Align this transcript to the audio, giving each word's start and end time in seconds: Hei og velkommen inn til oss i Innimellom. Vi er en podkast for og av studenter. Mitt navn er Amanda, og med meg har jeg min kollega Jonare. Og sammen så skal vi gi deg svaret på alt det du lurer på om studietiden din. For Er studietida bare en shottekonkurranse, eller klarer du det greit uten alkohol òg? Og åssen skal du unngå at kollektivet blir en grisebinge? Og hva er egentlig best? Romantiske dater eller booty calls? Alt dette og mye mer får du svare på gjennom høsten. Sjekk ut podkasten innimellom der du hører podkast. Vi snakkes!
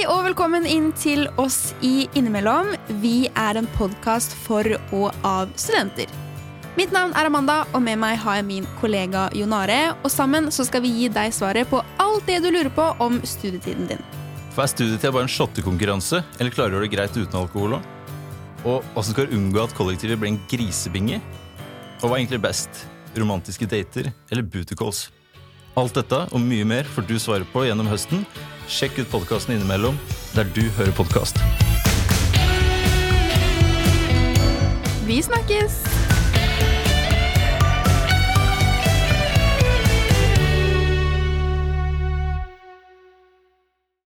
Hei 0.00 0.06
og 0.08 0.22
velkommen 0.24 0.64
inn 0.64 0.86
til 0.96 1.26
oss 1.36 1.74
i 1.84 2.06
Innimellom. 2.16 2.70
Vi 3.02 3.26
er 3.36 3.58
en 3.60 3.66
podkast 3.74 4.32
for 4.46 4.64
og 4.96 5.10
av 5.28 5.50
studenter. 5.60 6.08
Mitt 6.78 6.94
navn 6.96 7.12
er 7.12 7.26
Amanda, 7.28 7.58
og 7.76 7.82
med 7.84 7.98
meg 8.00 8.14
har 8.22 8.38
jeg 8.38 8.46
min 8.48 8.68
kollega 8.80 9.26
Jonare. 9.36 9.90
Og 10.00 10.08
sammen 10.08 10.48
så 10.56 10.64
skal 10.64 10.80
vi 10.86 10.94
gi 11.02 11.10
deg 11.12 11.34
svaret 11.36 11.68
på 11.68 11.82
alt 12.00 12.24
det 12.24 12.38
du 12.40 12.48
lurer 12.48 12.72
på 12.72 12.86
om 13.04 13.18
studietiden 13.28 13.90
din. 13.90 14.00
For 14.54 14.64
Er 14.64 14.72
studietida 14.72 15.12
bare 15.12 15.28
en 15.28 15.34
shottekonkurranse, 15.34 16.22
eller 16.38 16.54
klarer 16.56 16.78
du 16.78 16.86
det 16.86 16.94
greit 16.94 17.18
uten 17.18 17.36
alkohol 17.42 17.76
òg? 17.76 17.90
Og 18.64 18.96
åssen 18.96 19.12
skal 19.12 19.28
du 19.28 19.36
unngå 19.36 19.66
at 19.66 19.76
kollektivet 19.76 20.16
blir 20.16 20.32
en 20.32 20.40
grisebinge? 20.48 21.20
Og 22.00 22.06
hva 22.06 22.14
er 22.14 22.22
egentlig 22.22 22.40
best? 22.46 22.86
Romantiske 23.20 23.68
dater 23.68 24.14
eller 24.30 24.48
booty 24.48 24.80
calls? 24.80 25.10
Alt 25.76 26.00
dette 26.00 26.22
og 26.32 26.40
mye 26.40 26.64
mer 26.64 26.88
får 26.88 27.04
du 27.04 27.18
svare 27.20 27.44
på 27.52 27.66
gjennom 27.68 27.92
høsten. 27.92 28.24
Sjekk 28.70 29.00
ut 29.02 29.08
podkasten 29.10 29.56
innimellom 29.56 29.98
der 30.36 30.46
du 30.54 30.62
hører 30.78 30.94
podkast. 30.94 31.42
Vi 35.06 35.18
snakkes! 35.26 35.99